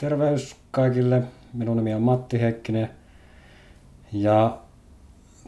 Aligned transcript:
Terveys 0.00 0.56
kaikille. 0.70 1.22
Minun 1.52 1.76
nimi 1.76 1.94
on 1.94 2.02
Matti 2.02 2.40
Heikkinen. 2.40 2.90
Ja 4.12 4.58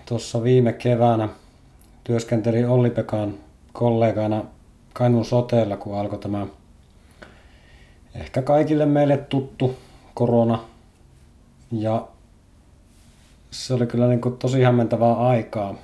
tuossa 0.06 0.42
viime 0.42 0.72
keväänä 0.72 1.28
työskentelin 2.04 2.68
Olli-Pekan 2.68 3.34
kollegana 3.72 4.44
Kainuun 4.92 5.24
soteella, 5.24 5.76
kun 5.76 5.98
alkoi 5.98 6.18
tämä 6.18 6.46
ehkä 8.14 8.42
kaikille 8.42 8.86
meille 8.86 9.16
tuttu 9.16 9.74
korona. 10.14 10.64
Ja 11.70 12.08
se 13.50 13.74
oli 13.74 13.86
kyllä 13.86 14.08
niin 14.08 14.20
kuin 14.20 14.38
tosi 14.38 14.62
hämmentävää 14.62 15.14
aikaa. 15.14 15.74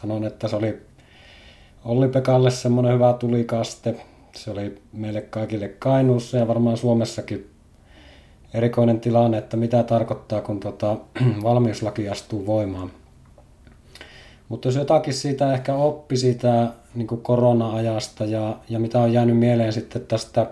Sanon, 0.00 0.24
että 0.24 0.48
se 0.48 0.56
oli 0.56 0.82
Olli-Pekalle 1.84 2.50
semmoinen 2.50 2.94
hyvä 2.94 3.12
tulikaste. 3.12 3.96
Se 4.36 4.50
oli 4.50 4.82
meille 4.92 5.20
kaikille 5.20 5.68
Kainuussa 5.68 6.36
ja 6.36 6.48
varmaan 6.48 6.76
Suomessakin 6.76 7.51
erikoinen 8.54 9.00
tilanne, 9.00 9.38
että 9.38 9.56
mitä 9.56 9.82
tarkoittaa, 9.82 10.40
kun 10.40 10.60
tota, 10.60 10.96
valmiuslaki 11.42 12.08
astuu 12.08 12.46
voimaan. 12.46 12.90
Mutta 14.48 14.68
jos 14.68 14.76
jotakin 14.76 15.14
siitä 15.14 15.54
ehkä 15.54 15.74
oppi 15.74 16.16
siitä 16.16 16.68
niin 16.94 17.06
korona-ajasta 17.06 18.24
ja, 18.24 18.56
ja 18.68 18.78
mitä 18.78 19.00
on 19.00 19.12
jäänyt 19.12 19.38
mieleen 19.38 19.72
sitten 19.72 20.06
tästä 20.06 20.46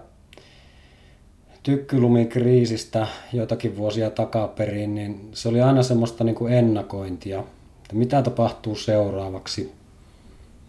tykkylumikriisistä 1.63 3.07
joitakin 3.33 3.77
vuosia 3.77 4.11
takaperin, 4.11 4.95
niin 4.95 5.29
se 5.33 5.49
oli 5.49 5.61
aina 5.61 5.83
semmoista 5.83 6.25
niin 6.25 6.49
ennakointia, 6.53 7.39
että 7.83 7.95
mitä 7.95 8.23
tapahtuu 8.23 8.75
seuraavaksi, 8.75 9.73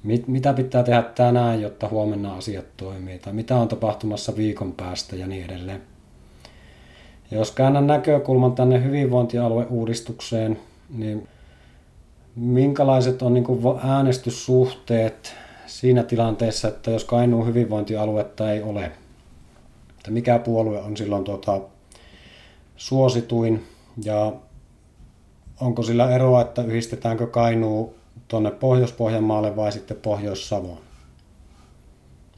mit, 0.03 0.27
mitä 0.27 0.53
pitää 0.53 0.84
tehdä 0.84 1.03
tänään, 1.03 1.61
jotta 1.61 1.89
huomenna 1.89 2.36
asiat 2.36 2.66
toimii, 2.77 3.20
tai 3.20 3.34
mitä 3.34 3.55
on 3.55 3.67
tapahtumassa 3.67 4.36
viikon 4.36 4.72
päästä 4.73 5.16
ja 5.16 5.27
niin 5.27 5.45
edelleen. 5.45 5.91
Jos 7.31 7.52
käännän 7.52 7.88
näkökulman 7.88 8.55
tänne 8.55 8.84
hyvinvointialueuudistukseen, 8.84 10.59
niin 10.89 11.28
minkälaiset 12.36 13.22
on 13.22 13.33
niin 13.33 13.45
äänestyssuhteet 13.83 15.36
siinä 15.66 16.03
tilanteessa, 16.03 16.67
että 16.67 16.91
jos 16.91 17.03
Kainuun 17.03 17.47
hyvinvointialuetta 17.47 18.52
ei 18.52 18.64
ole, 18.64 18.91
että 19.97 20.11
mikä 20.11 20.39
puolue 20.39 20.81
on 20.81 20.97
silloin 20.97 21.23
tuota, 21.23 21.61
suosituin 22.75 23.63
ja 24.03 24.34
onko 25.61 25.84
sillä 25.84 26.09
eroa, 26.09 26.41
että 26.41 26.63
yhdistetäänkö 26.63 27.28
Kainuu 27.28 27.95
tuonne 28.28 28.52
Pohjois-Pohjanmaalle 28.52 29.56
vai 29.56 29.72
sitten 29.72 29.97
Pohjois-Savoon. 29.97 30.78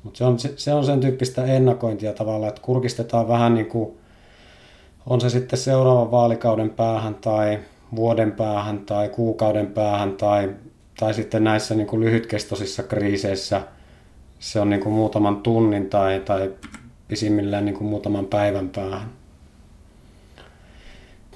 Mutta 0.03 0.17
se 0.17 0.23
on, 0.23 0.37
se 0.55 0.73
on 0.73 0.85
sen 0.85 0.99
tyyppistä 0.99 1.45
ennakointia 1.45 2.13
tavallaan, 2.13 2.49
että 2.49 2.61
kurkistetaan 2.61 3.27
vähän 3.27 3.53
niin 3.53 3.65
kuin, 3.65 3.97
on 5.05 5.21
se 5.21 5.29
sitten 5.29 5.59
seuraavan 5.59 6.11
vaalikauden 6.11 6.69
päähän 6.69 7.15
tai 7.15 7.59
vuoden 7.95 8.31
päähän 8.31 8.79
tai 8.79 9.09
kuukauden 9.09 9.67
päähän 9.67 10.11
tai, 10.11 10.55
tai 10.99 11.13
sitten 11.13 11.43
näissä 11.43 11.75
niin 11.75 11.87
kuin 11.87 12.01
lyhytkestoisissa 12.01 12.83
kriiseissä 12.83 13.61
se 14.43 14.59
on 14.59 14.69
niin 14.69 14.83
kuin 14.83 14.93
muutaman 14.93 15.37
tunnin 15.37 15.89
tai, 15.89 16.19
tai 16.19 16.51
pisimmillään 17.07 17.65
niin 17.65 17.75
kuin 17.75 17.87
muutaman 17.87 18.25
päivän 18.25 18.69
päähän. 18.69 19.09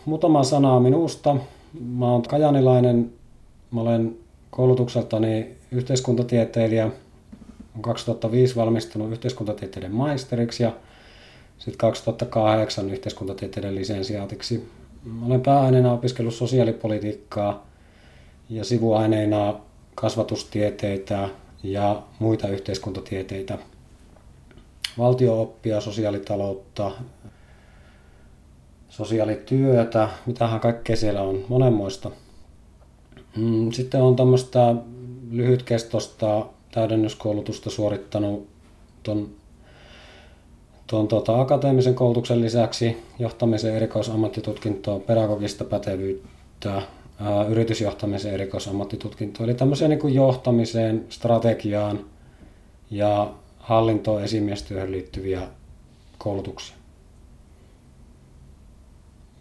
Muutama 0.05 0.43
sana 0.43 0.79
minusta. 0.79 1.35
Mä 1.79 2.11
oon 2.11 2.21
kajanilainen, 2.21 3.13
mä 3.71 3.81
olen 3.81 4.17
koulutukseltani 4.49 5.55
yhteiskuntatieteilijä. 5.71 6.83
Olen 6.83 7.81
2005 7.81 8.55
valmistunut 8.55 9.11
yhteiskuntatieteiden 9.11 9.95
maisteriksi 9.95 10.63
ja 10.63 10.71
sitten 11.57 11.77
2008 11.77 12.89
yhteiskuntatieteiden 12.89 13.75
lisensiaatiksi. 13.75 14.69
Olen 15.25 15.41
pääaineena 15.41 15.93
opiskellut 15.93 16.33
sosiaalipolitiikkaa 16.33 17.67
ja 18.49 18.63
sivuaineina 18.63 19.59
kasvatustieteitä 19.95 21.29
ja 21.63 22.03
muita 22.19 22.47
yhteiskuntatieteitä– 22.47 23.57
valtiooppia, 24.97 25.81
sosiaalitaloutta, 25.81 26.91
sosiaalityötä, 28.89 30.09
mitähän 30.25 30.59
kaikkea 30.59 30.95
siellä 30.95 31.21
on, 31.21 31.45
monenmoista. 31.47 32.11
Mm, 33.35 33.71
sitten 33.71 34.01
on 34.01 34.15
tämmöistä 34.15 34.75
lyhytkestosta 35.31 36.45
täydennyskoulutusta 36.71 37.69
suorittanut 37.69 38.47
tuon 39.03 39.29
tuon 40.87 41.07
tuota, 41.07 41.41
akateemisen 41.41 41.95
koulutuksen 41.95 42.41
lisäksi 42.41 42.97
johtamisen 43.19 43.75
erikoisammattitutkintoa, 43.75 44.99
pedagogista 44.99 45.63
pätevyyttä, 45.63 46.81
ää, 47.19 47.45
yritysjohtamisen 47.45 48.33
erikoisammattitutkintoa. 48.33 49.43
Eli 49.43 49.53
tämmöiseen 49.53 49.89
niin 49.89 49.99
kuin 49.99 50.13
johtamiseen, 50.13 51.05
strategiaan 51.09 51.99
ja 52.91 53.33
hallintoon 53.57 54.23
esimiestyöhön 54.23 54.91
liittyviä 54.91 55.41
koulutuksia. 56.17 56.75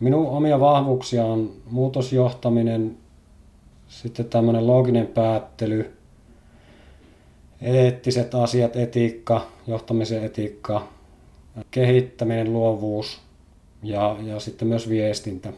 Minun 0.01 0.29
omia 0.29 0.61
vahvuuksia 0.61 1.25
on 1.25 1.53
muutosjohtaminen, 1.71 2.97
sitten 3.89 4.27
tämmöinen 4.27 4.67
looginen 4.67 5.07
päättely, 5.07 5.97
eettiset 7.61 8.35
asiat, 8.35 8.77
etiikka, 8.77 9.47
johtamisen 9.67 10.25
etiikka, 10.25 10.96
kehittäminen, 11.71 12.53
luovuus 12.53 13.21
ja, 13.83 14.17
ja 14.23 14.41
sitten 14.41 14.69
myös 14.69 14.89
viestintä. 14.89 15.53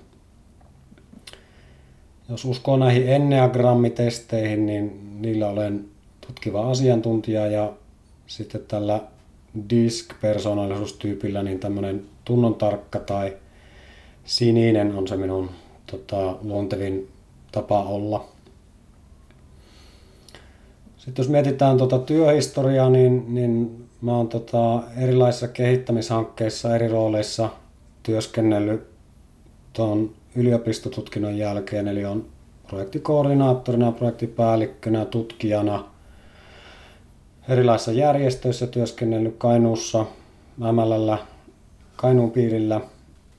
Jos 2.28 2.44
uskoo 2.44 2.76
näihin 2.76 3.08
enneagrammitesteihin, 3.08 4.66
niin 4.66 5.16
niillä 5.22 5.48
olen 5.48 5.84
tutkiva 6.26 6.70
asiantuntija 6.70 7.46
ja 7.46 7.72
sitten 8.26 8.60
tällä 8.68 9.00
disk-persoonallisuustyypillä 9.70 11.42
niin 11.42 11.58
tämmöinen 11.58 12.04
tunnon 12.24 12.54
tarkka 12.54 12.98
tai 12.98 13.36
sininen 14.24 14.94
on 14.94 15.08
se 15.08 15.16
minun 15.16 15.50
tota, 15.90 16.36
luontevin 16.42 17.08
tapa 17.52 17.82
olla. 17.82 18.28
Sitten 20.96 21.22
jos 21.22 21.28
mietitään 21.28 21.78
tota 21.78 21.98
työhistoriaa, 21.98 22.90
niin, 22.90 23.34
niin 23.34 23.87
mä 24.02 24.16
oon 24.16 24.28
tota 24.28 24.82
erilaisissa 24.96 25.48
kehittämishankkeissa 25.48 26.74
eri 26.74 26.88
rooleissa 26.88 27.48
työskennellyt 28.02 28.86
tuon 29.72 30.10
yliopistotutkinnon 30.36 31.38
jälkeen, 31.38 31.88
eli 31.88 32.04
on 32.04 32.26
projektikoordinaattorina, 32.68 33.92
projektipäällikkönä, 33.92 35.04
tutkijana– 35.04 35.84
erilaisissa 37.48 37.92
järjestöissä 37.92 38.66
työskennellyt 38.66 39.34
Kainuussa, 39.38 40.06
MLL, 40.58 41.14
Kainuun 41.96 42.30
piirillä, 42.30 42.80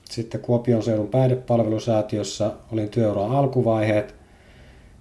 sitten 0.04 0.40
Kuopion 0.40 0.82
seudun 0.82 1.08
päihdepalvelusäätiössä 1.08 2.52
olin 2.72 2.88
työuran 2.88 3.30
alkuvaiheet. 3.30 4.14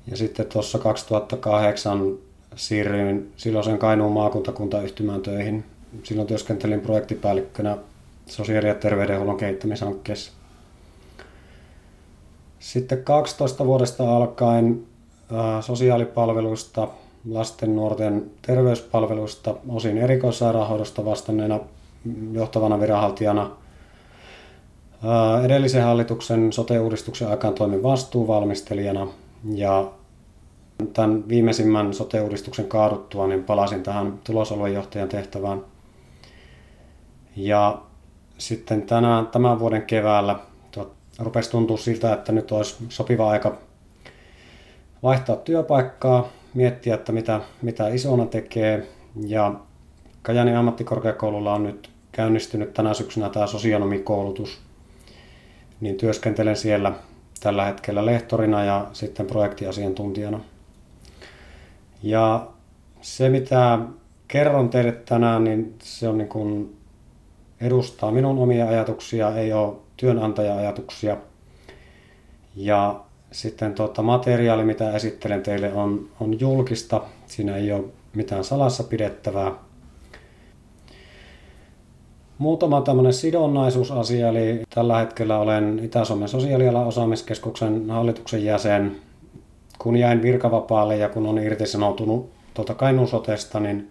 Ja 0.08 0.18
sitten 0.18 0.46
tuossa 0.46 0.80
2008 0.80 2.18
siirryin 2.55 3.33
silloisen 3.37 3.77
Kainuun 3.77 4.11
maakuntakuntayhtymään 4.11 5.21
töihin. 5.21 5.65
Silloin 6.03 6.27
työskentelin 6.27 6.81
projektipäällikkönä 6.81 7.77
sosiaali- 8.25 8.67
ja 8.67 8.75
terveydenhuollon 8.75 9.37
kehittämishankkeessa. 9.37 10.31
Sitten 12.59 13.03
12 13.03 13.65
vuodesta 13.65 14.15
alkaen 14.15 14.83
sosiaalipalveluista 15.61 16.87
lasten 17.29 17.75
nuorten 17.75 18.31
terveyspalveluista, 18.41 19.55
osin 19.69 19.97
erikoissairaanhoidosta 19.97 21.05
vastanneena 21.05 21.59
johtavana 22.31 22.79
viranhaltijana. 22.79 23.51
Edellisen 25.45 25.84
hallituksen 25.84 26.53
sote-uudistuksen 26.53 27.28
aikaan 27.28 27.53
toimin 27.53 27.84
vastuuvalmistelijana 27.84 29.07
ja 29.53 29.91
tämän 30.93 31.28
viimeisimmän 31.29 31.93
sote-uudistuksen 31.93 32.67
kaaduttua 32.67 33.28
niin 33.28 33.43
palasin 33.43 33.84
tähän 33.84 34.20
tulosaluejohtajan 34.23 35.09
tehtävään. 35.09 35.61
Ja 37.35 37.81
sitten 38.37 38.81
tänään, 38.81 39.28
tämän 39.28 39.59
vuoden 39.59 39.81
keväällä 39.81 40.40
rupesi 41.20 41.52
tuntua 41.52 41.78
siltä, 41.78 42.14
että 42.14 42.31
nyt 42.31 42.52
olisi 42.52 42.76
sopiva 42.90 43.29
aika 43.29 43.58
vaihtaa 45.03 45.35
työpaikkaa 45.35 46.29
miettiä, 46.53 46.96
että 46.96 47.11
mitä, 47.11 47.41
mitä 47.61 47.87
isona 47.87 48.26
tekee. 48.26 48.87
Ja 49.28 49.53
Kajanin 50.22 50.55
ammattikorkeakoululla 50.55 51.53
on 51.53 51.64
nyt 51.64 51.90
käynnistynyt 52.11 52.73
tänä 52.73 52.93
syksynä 52.93 53.29
tämä 53.29 53.47
sosionomikoulutus. 53.47 54.59
Niin 55.81 55.96
työskentelen 55.96 56.55
siellä 56.55 56.91
tällä 57.40 57.66
hetkellä 57.66 58.05
lehtorina 58.05 58.64
ja 58.64 58.87
sitten 58.93 59.26
projektiasiantuntijana. 59.26 60.40
Ja 62.03 62.47
se, 63.01 63.29
mitä 63.29 63.79
kerron 64.28 64.69
teille 64.69 64.91
tänään, 64.91 65.43
niin 65.43 65.75
se 65.81 66.07
on 66.07 66.17
niin 66.17 66.28
kuin 66.28 66.78
edustaa 67.61 68.11
minun 68.11 68.37
omia 68.37 68.67
ajatuksia, 68.67 69.35
ei 69.35 69.53
ole 69.53 69.75
työnantaja-ajatuksia. 69.97 71.17
Ja 72.55 72.99
sitten 73.31 73.73
tuota, 73.73 74.01
materiaali, 74.01 74.63
mitä 74.63 74.96
esittelen 74.96 75.43
teille, 75.43 75.73
on, 75.73 76.09
on 76.19 76.40
julkista. 76.40 77.01
Siinä 77.28 77.55
ei 77.55 77.72
ole 77.72 77.84
mitään 78.13 78.43
salassa 78.43 78.84
pidettävää. 78.84 79.52
Muutama 82.37 82.81
tämmöinen 82.81 83.13
sidonnaisuusasia, 83.13 84.28
eli 84.28 84.63
tällä 84.69 84.99
hetkellä 84.99 85.40
olen 85.40 85.79
Itä-Suomen 85.84 86.29
sosiaalialan 86.29 86.87
osaamiskeskuksen 86.87 87.90
hallituksen 87.90 88.45
jäsen. 88.45 88.95
Kun 89.79 89.97
jäin 89.97 90.22
virkavapaalle 90.22 90.97
ja 90.97 91.09
kun 91.09 91.26
on 91.26 91.37
irtisanoutunut 91.37 92.29
tuota 92.53 92.73
Kainuun 92.73 93.08
sotesta, 93.08 93.59
niin 93.59 93.90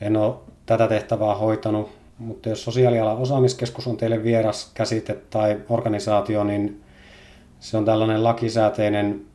en 0.00 0.16
ole 0.16 0.34
tätä 0.66 0.88
tehtävää 0.88 1.34
hoitanut. 1.34 1.88
Mutta 2.18 2.48
jos 2.48 2.64
sosiaalialan 2.64 3.16
osaamiskeskus 3.16 3.86
on 3.86 3.96
teille 3.96 4.22
vieras 4.22 4.70
käsite 4.74 5.18
tai 5.30 5.60
organisaatio, 5.68 6.44
niin 6.44 6.82
se 7.60 7.76
on 7.76 7.84
tällainen 7.84 8.24
lakisääteinen 8.24 9.26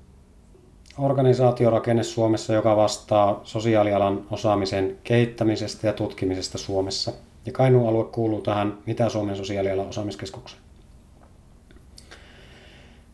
organisaatiorakenne 0.98 2.04
Suomessa, 2.04 2.54
joka 2.54 2.76
vastaa 2.76 3.42
sosiaalialan 3.44 4.26
osaamisen 4.32 4.98
kehittämisestä 5.04 5.88
ja 5.88 5.94
tutkimisesta 5.94 6.58
Suomessa. 6.58 7.12
Ja 7.46 7.52
Kainuun 7.52 7.90
alue 7.90 8.04
kuuluu 8.04 8.42
tähän 8.42 8.78
Itä-Suomen 8.88 9.36
sosiaalialan 9.36 9.88
osaamiskeskukseen. 9.88 10.62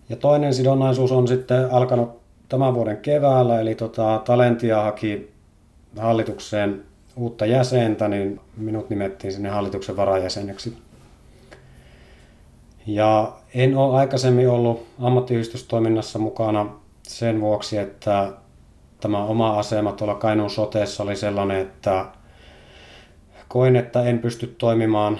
Ja 0.09 0.15
toinen 0.15 0.53
sidonnaisuus 0.53 1.11
on 1.11 1.27
sitten 1.27 1.71
alkanut 1.71 2.26
tämän 2.49 2.73
vuoden 2.73 2.97
keväällä, 2.97 3.61
eli 3.61 3.75
tota, 3.75 4.21
Talentia 4.25 4.81
haki 4.81 5.31
hallitukseen 5.97 6.83
uutta 7.15 7.45
jäsentä, 7.45 8.07
niin 8.07 8.39
minut 8.57 8.89
nimettiin 8.89 9.33
sinne 9.33 9.49
hallituksen 9.49 9.97
varajäseneksi. 9.97 10.77
Ja 12.87 13.31
en 13.53 13.77
ole 13.77 13.97
aikaisemmin 13.97 14.49
ollut 14.49 14.87
ammattiyhdistystoiminnassa 14.99 16.19
mukana 16.19 16.67
sen 17.03 17.41
vuoksi, 17.41 17.77
että 17.77 18.31
tämä 18.99 19.23
oma 19.23 19.59
asema 19.59 19.91
tuolla 19.91 20.15
Kainuun 20.15 20.49
soteessa 20.49 21.03
oli 21.03 21.15
sellainen, 21.15 21.61
että 21.61 22.05
koin, 23.47 23.75
että 23.75 24.03
en 24.03 24.19
pysty 24.19 24.55
toimimaan 24.57 25.19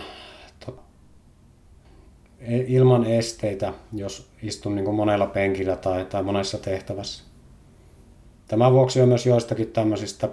ilman 2.67 3.05
esteitä, 3.05 3.73
jos 3.93 4.29
istun 4.43 4.75
niin 4.75 4.85
kuin 4.85 4.95
monella 4.95 5.25
penkillä 5.25 5.75
tai, 5.75 6.05
tai 6.05 6.23
monessa 6.23 6.57
tehtävässä. 6.57 7.23
Tämän 8.47 8.73
vuoksi 8.73 9.01
on 9.01 9.07
myös 9.07 9.25
joistakin 9.25 9.71
tämmöisistä 9.71 10.29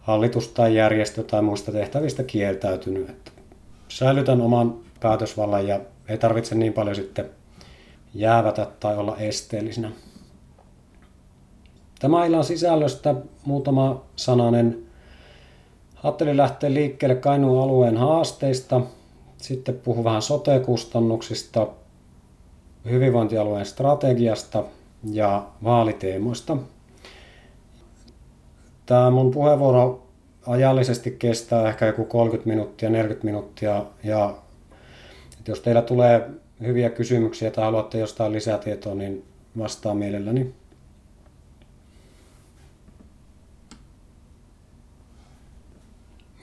hallitus- 0.00 0.48
tai 0.48 0.74
järjestö- 0.74 1.22
tai 1.22 1.42
muista 1.42 1.72
tehtävistä 1.72 2.22
kieltäytynyt. 2.22 3.10
Että 3.10 3.30
säilytän 3.88 4.40
oman 4.40 4.74
päätösvallan 5.00 5.66
ja 5.66 5.80
ei 6.08 6.18
tarvitse 6.18 6.54
niin 6.54 6.72
paljon 6.72 6.96
sitten 6.96 7.30
jäävätä 8.14 8.66
tai 8.80 8.96
olla 8.96 9.16
esteellisinä. 9.16 9.92
Tämä 11.98 12.26
illan 12.26 12.44
sisällöstä 12.44 13.14
muutama 13.44 14.04
sananen. 14.16 14.78
Ajattelin 16.02 16.36
lähteä 16.36 16.74
liikkeelle 16.74 17.14
Kainuun 17.14 17.62
alueen 17.62 17.96
haasteista, 17.96 18.80
sitten 19.38 19.74
puhun 19.84 20.04
vähän 20.04 20.22
sote-kustannuksista, 20.22 21.68
hyvinvointialueen 22.90 23.66
strategiasta 23.66 24.64
ja 25.10 25.46
vaaliteemoista. 25.64 26.56
Tämä 28.86 29.10
mun 29.10 29.30
puheenvuoro 29.30 30.06
ajallisesti 30.46 31.10
kestää 31.10 31.68
ehkä 31.68 31.86
joku 31.86 32.04
30 32.04 32.48
minuuttia, 32.48 32.90
40 32.90 33.24
minuuttia 33.24 33.84
ja 34.04 34.34
jos 35.48 35.60
teillä 35.60 35.82
tulee 35.82 36.30
hyviä 36.60 36.90
kysymyksiä 36.90 37.50
tai 37.50 37.64
haluatte 37.64 37.98
jostain 37.98 38.32
lisätietoa, 38.32 38.94
niin 38.94 39.24
vastaan 39.58 39.96
mielelläni. 39.96 40.54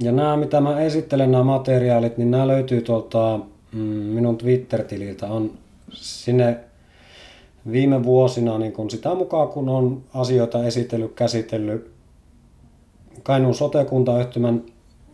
Ja 0.06 0.12
nämä, 0.12 0.38
mitä 0.38 0.62
mä 0.62 0.82
esittelen, 0.82 1.32
nämä 1.32 1.44
materiaalit, 1.44 2.18
niin 2.18 2.32
nämä 2.32 2.48
löytyy 2.48 2.82
tuolta 2.82 3.40
mm, 3.72 3.80
minun 3.80 4.38
Twitter-tililtä. 4.38 5.28
On 5.28 5.52
sinne 5.94 6.60
viime 7.72 8.04
vuosina 8.04 8.58
niin 8.58 8.74
kun 8.74 8.90
sitä 8.90 9.16
mukaan, 9.16 9.48
kun 9.48 9.70
on 9.70 10.04
asioita 10.14 10.66
esitellyt, 10.66 11.14
käsitellyt 11.14 11.92
Kainuun 13.24 13.56
sote-kuntayhtymän 13.56 14.64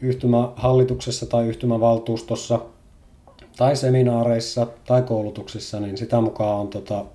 yhtymähallituksessa 0.02 1.26
tai 1.26 1.48
yhtymävaltuustossa 1.48 2.60
tai 3.58 3.76
seminaareissa 3.76 4.68
tai 4.86 5.02
koulutuksissa, 5.02 5.80
niin 5.80 5.98
sitä 5.98 6.22
mukaan 6.22 6.60
on 6.60 6.68
tota, 6.68 7.06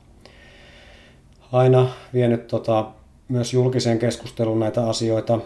aina 1.53 1.89
vienyt 2.15 2.47
tota, 2.47 2.87
myös 3.29 3.53
julkiseen 3.53 3.99
keskusteluun 3.99 4.61
näitä 4.61 4.89
asioita. 4.89 5.39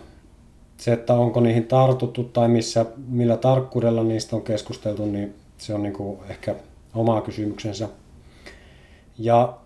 Se, 0.80 0.92
että 0.92 1.14
onko 1.14 1.40
niihin 1.40 1.66
tartuttu 1.66 2.24
tai 2.24 2.48
missä, 2.48 2.86
millä 3.08 3.36
tarkkuudella 3.36 4.04
niistä 4.04 4.36
on 4.36 4.42
keskusteltu, 4.42 5.06
niin 5.06 5.34
se 5.58 5.74
on 5.74 5.82
niin 5.82 5.92
kuin 5.92 6.18
ehkä 6.30 6.54
oma 6.94 7.20
kysymyksensä. 7.20 7.88
Ja 9.18 9.58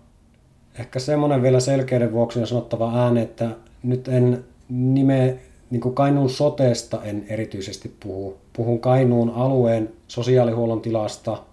ehkä 0.79 0.99
semmoinen 0.99 1.41
vielä 1.41 1.59
selkeyden 1.59 2.11
vuoksi 2.11 2.39
on 2.39 2.47
sanottava 2.47 3.03
ääne, 3.03 3.21
että 3.21 3.49
nyt 3.83 4.07
en 4.07 4.45
nime 4.69 5.37
niin 5.69 5.81
kuin 5.81 5.95
Kainuun 5.95 6.29
soteesta 6.29 7.03
en 7.03 7.25
erityisesti 7.29 7.95
puhu. 7.99 8.37
Puhun 8.53 8.79
Kainuun 8.79 9.29
alueen 9.29 9.93
sosiaalihuollon 10.07 10.81
tilasta, 10.81 11.43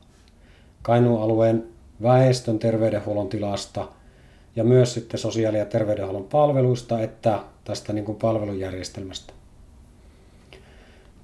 Kainuun 0.83 1.23
alueen 1.23 1.65
väestön 2.03 2.59
terveydenhuollon 2.59 3.29
tilasta 3.29 3.89
ja 4.57 4.65
myös 4.65 4.95
sitten 4.95 5.21
sosiaali- 5.21 5.59
ja 5.59 5.67
terveydenhuollon 5.67 6.25
palveluista 6.25 7.01
että 7.01 7.39
tästä 7.65 7.93
niin 7.93 8.05
kuin 8.05 8.19
palvelujärjestelmästä. 8.19 9.33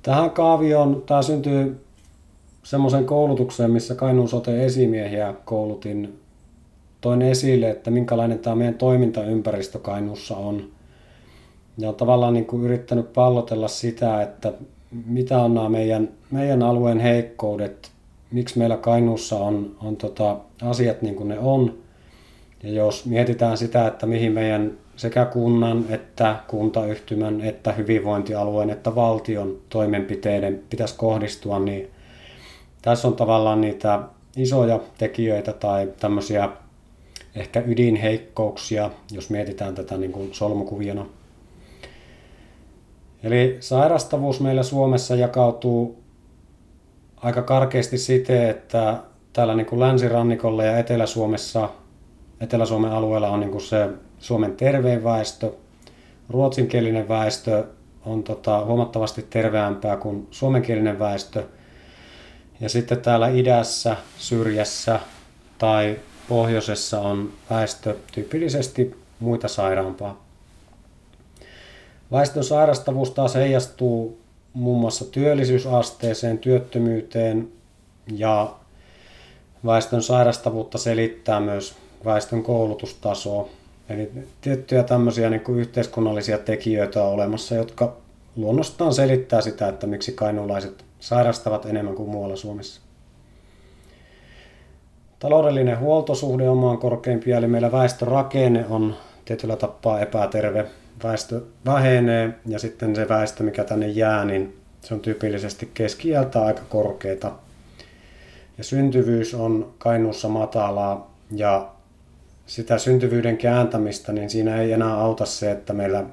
Tähän 0.03 0.31
kaavioon, 0.31 1.03
tämä 1.06 1.23
syntyy 1.23 1.85
semmoisen 2.62 3.05
koulutukseen, 3.05 3.71
missä 3.71 3.95
Kainuun 3.95 4.29
sote-esimiehiä 4.29 5.35
koulutin. 5.45 6.21
Toin 7.00 7.23
esille, 7.23 7.71
että 7.71 7.91
minkälainen 7.91 8.39
tämä 8.39 8.56
meidän 8.56 8.75
toimintaympäristö 8.75 9.79
Kainuussa 9.79 10.37
on– 10.37 10.62
ja 11.79 11.89
on 11.89 11.95
tavallaan 11.95 12.35
niin 12.35 12.47
kuin 12.47 12.65
yrittänyt 12.65 13.12
pallotella 13.12 13.69
sitä, 13.69 14.23
että 14.23 14.53
mitä 15.06 15.43
on 15.43 15.55
nämä 15.55 15.69
meidän, 15.69 16.09
meidän 16.31 16.62
alueen 16.62 17.00
heikkoudet, 17.00 17.91
miksi 18.31 18.59
meillä 18.59 18.77
Kainuussa 18.77 19.37
on, 19.37 19.77
on 19.83 19.97
tota, 19.97 20.37
asiat 20.62 21.02
niin 21.02 21.14
kuin 21.14 21.28
ne 21.28 21.38
on. 21.38 21.78
Ja 22.62 22.71
jos 22.71 23.07
mietitään 23.07 23.57
sitä, 23.57 23.87
että 23.87 24.07
mihin 24.07 24.33
meidän 24.33 24.73
sekä 24.99 25.25
kunnan 25.25 25.85
että 25.88 26.37
kuntayhtymän 26.49 27.40
että 27.40 27.73
hyvinvointialueen 27.73 28.71
että 28.71 28.95
valtion 28.95 29.59
toimenpiteiden 29.69 30.62
pitäisi 30.71 30.95
kohdistua, 30.97 31.59
niin 31.59 31.90
tässä 32.83 33.09
on 33.09 33.17
tavallaan 33.17 33.61
niitä 33.61 34.00
isoja 34.37 34.81
tekijöitä 34.99 35.52
tai 35.52 35.93
tämmöisiä 36.00 36.49
ehkä 37.35 37.62
ydinheikkouksia, 37.67 38.90
jos 39.12 39.31
mietitään 39.31 39.75
tätä 39.75 39.97
niin 39.97 40.12
kuin 40.12 40.35
solmukuviona. 40.35 41.07
Eli 43.23 43.57
sairastavuus 43.61 44.40
meillä 44.40 44.62
Suomessa 44.62 45.17
jakautuu 45.17 46.02
aika 47.17 47.43
karkeasti 47.43 47.99
siten, 47.99 48.50
että 48.50 48.97
täällä 49.33 49.55
niin 49.55 49.67
kuin 49.67 49.81
länsirannikolla 49.81 50.64
ja 50.64 50.78
Etelä-Suomessa, 50.78 51.69
Etelä-Suomen 52.40 52.93
alueella 52.93 53.31
on 53.31 53.40
niin 53.40 53.50
kuin 53.50 53.62
se 53.62 53.88
Suomen 54.19 54.57
terveen 54.57 55.05
väestö, 55.05 55.53
ruotsinkielinen 56.31 57.09
väestö 57.09 57.65
on 58.07 58.23
tota, 58.23 58.65
huomattavasti 58.65 59.27
terveämpää 59.31 59.97
kuin 59.97 60.29
suomenkielinen 60.31 60.99
väestö. 60.99 61.45
Ja 62.61 62.69
sitten 62.69 63.01
täällä 63.01 63.29
idässä, 63.29 63.97
syrjässä 64.19 65.01
tai 65.59 65.97
pohjoisessa 66.29 67.01
on 67.01 67.33
väestö 67.51 67.97
tyypillisesti 68.13 68.97
muita 69.21 69.49
sairaampaa. 69.49 70.25
Väestön 72.13 72.45
sairastavuus 72.45 73.11
taas 73.11 73.35
heijastuu 73.35 74.19
muun 74.53 74.81
muassa 74.81 75.05
työllisyysasteeseen, 75.05 76.39
työttömyyteen 76.39 77.49
ja 78.13 78.55
väestön 79.67 80.03
sairastavuutta 80.03 80.79
selittää 80.79 81.41
myös 81.41 81.77
väestön 82.05 82.43
koulutustasoa. 82.43 83.49
Eli 83.88 84.12
tiettyjä 84.40 84.83
tämmöisiä 84.83 85.30
niin 85.30 85.40
kuin 85.40 85.59
yhteiskunnallisia 85.59 86.38
tekijöitä 86.38 87.04
on 87.04 87.12
olemassa, 87.12 87.54
jotka 87.54 87.97
luonnostaan 88.37 88.95
selittää 88.95 89.40
sitä, 89.40 89.68
että 89.68 89.87
miksi 89.87 90.12
kainuulaiset 90.12 90.85
sairastavat 91.00 91.66
enemmän 91.66 91.95
kuin 91.95 92.11
muualla 92.11 92.37
Suomessa. 92.37 92.80
Taloudellinen 95.18 95.78
huoltosuhde 95.78 96.49
on 96.49 96.57
maan 96.57 96.78
korkeimpia, 96.78 97.37
eli 97.37 97.47
meillä 97.47 97.73
väestörakenne 97.73 98.66
on 98.71 98.95
tietyllä 99.25 99.57
tapaa 99.57 100.00
epäterve 100.00 100.66
väestö 101.04 101.40
vähenee 101.66 102.35
ja 102.47 102.59
sitten 102.59 102.97
se 102.97 103.09
väestö, 103.09 103.42
mikä 103.42 103.64
tänne 103.64 103.88
jää, 103.88 104.25
niin 104.25 104.57
se 104.80 104.95
on 104.95 105.00
tyypillisesti 105.00 105.71
keski 105.75 106.16
aika 106.16 106.62
korkeata. 106.68 107.33
Ja 108.59 108.64
syntyvyys 108.64 109.35
on 109.35 109.73
Kainuussa 109.78 110.28
matalaa 110.28 111.14
ja 111.30 111.68
sitä 112.49 112.78
syntyvyyden 112.78 113.37
kääntämistä, 113.37 114.12
niin 114.12 114.31
siinä 114.31 114.61
ei 114.61 114.73
enää 114.73 114.95
auta 114.95 115.26
se, 115.26 115.50
että 115.50 115.73
meillä 115.73 116.05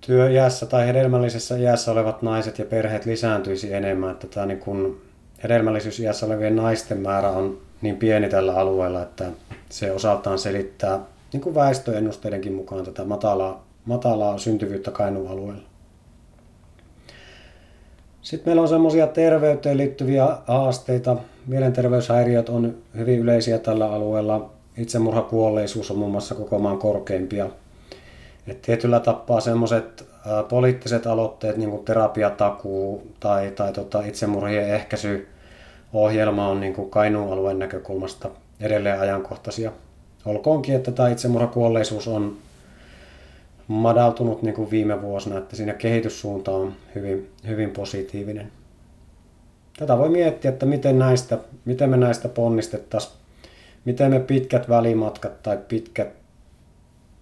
työiässä 0.00 0.66
tai 0.66 0.86
hedelmällisessä 0.86 1.56
iässä 1.56 1.92
olevat 1.92 2.22
naiset 2.22 2.58
ja 2.58 2.64
perheet 2.64 3.06
lisääntyisi 3.06 3.74
enemmän. 3.74 4.10
Että 4.10 4.26
tämä 4.26 4.46
niin 4.46 4.58
kuin 4.58 5.00
hedelmällisyysiässä 5.42 6.26
olevien 6.26 6.56
naisten 6.56 6.98
määrä 6.98 7.30
on 7.30 7.58
niin 7.82 7.96
pieni 7.96 8.28
tällä 8.28 8.54
alueella, 8.54 9.02
että 9.02 9.30
se 9.68 9.92
osaltaan 9.92 10.38
selittää 10.38 11.00
niin 11.32 11.40
kuin 11.40 11.54
väestöennusteidenkin 11.54 12.52
mukaan 12.52 12.84
tätä 12.84 13.04
matalaa, 13.04 13.66
matalaa 13.84 14.38
syntyvyyttä 14.38 14.90
Kainuun 14.90 15.30
alueella. 15.30 15.69
Sitten 18.22 18.48
meillä 18.48 18.62
on 18.62 18.68
semmoisia 18.68 19.06
terveyteen 19.06 19.76
liittyviä 19.76 20.28
haasteita. 20.46 21.16
Mielenterveyshäiriöt 21.46 22.48
on 22.48 22.74
hyvin 22.96 23.18
yleisiä 23.18 23.58
tällä 23.58 23.92
alueella. 23.92 24.50
Itsemurhakuolleisuus 24.76 25.90
on 25.90 25.98
muun 25.98 26.10
muassa 26.10 26.34
koko 26.34 26.58
maan 26.58 26.78
korkeimpia. 26.78 27.50
Et 28.46 28.62
tietyllä 28.62 29.00
tapaa 29.00 29.40
semmoiset 29.40 30.04
poliittiset 30.48 31.06
aloitteet, 31.06 31.56
niin 31.56 31.70
kuin 31.70 31.84
terapiatakuu 31.84 33.02
tai, 33.20 33.50
tai 33.50 33.72
tota 33.72 34.02
itsemurhien 34.04 34.68
ehkäisyohjelma 34.68 36.48
on 36.48 36.60
niin 36.60 36.74
kuin 36.74 36.90
Kainuun 36.90 37.32
alueen 37.32 37.58
näkökulmasta 37.58 38.28
edelleen 38.60 39.00
ajankohtaisia. 39.00 39.72
Olkoonkin, 40.24 40.74
että 40.74 40.92
tämä 40.92 41.08
itsemurhakuolleisuus 41.08 42.08
on 42.08 42.36
madaltunut 43.72 44.42
niin 44.42 44.54
kuin 44.54 44.70
viime 44.70 45.02
vuosina, 45.02 45.38
että 45.38 45.56
siinä 45.56 45.72
kehityssuunta 45.72 46.50
on 46.50 46.72
hyvin, 46.94 47.30
hyvin 47.46 47.70
positiivinen. 47.70 48.52
Tätä 49.78 49.98
voi 49.98 50.08
miettiä, 50.08 50.50
että 50.50 50.66
miten, 50.66 50.98
näistä, 50.98 51.38
miten 51.64 51.90
me 51.90 51.96
näistä 51.96 52.28
ponnistettaisiin, 52.28 53.14
miten 53.84 54.10
me 54.10 54.20
pitkät 54.20 54.68
välimatkat 54.68 55.42
tai 55.42 55.58
pitkät, 55.68 56.08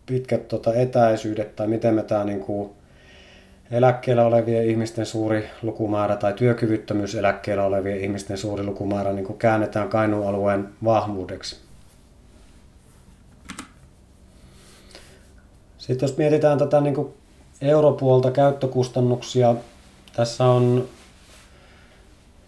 pitkät 0.07 0.49
tota 0.49 0.75
etäisyydet 0.75 1.57
tai 1.57 1.67
miten 1.67 1.95
me 1.95 2.02
tämä 2.02 2.25
niin 2.25 2.40
kuin 2.40 2.71
eläkkeellä 3.71 4.26
olevien 4.26 4.67
ihmisten 4.67 5.07
suuri 5.07 5.45
lukumäärä 5.62 6.17
tai 6.17 6.33
työkyvyttömyyseläkkeellä 6.33 7.64
olevien 7.64 8.00
ihmisten 8.00 8.38
suuri 8.38 8.64
lukumäärä 8.64 9.12
niin 9.12 9.26
kuin 9.26 9.38
käännetään 9.38 9.88
Kainuun 9.88 10.26
alueen 10.26 10.69
vahvuudeksi. 10.85 11.67
Sitten 15.88 16.09
jos 16.09 16.16
mietitään 16.16 16.59
tätä 16.59 16.80
niin 16.80 16.95
kuin 16.95 17.09
europuolta 17.61 18.30
käyttökustannuksia, 18.30 19.54
tässä 20.16 20.45
on 20.45 20.85